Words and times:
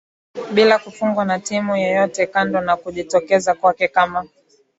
Bila 0.53 0.79
kufungwa 0.79 1.25
na 1.25 1.39
timu 1.39 1.75
yoyote 1.77 2.27
kando 2.27 2.61
na 2.61 2.77
kujitokeza 2.77 3.53
kwake 3.55 3.87
kama 3.87 4.25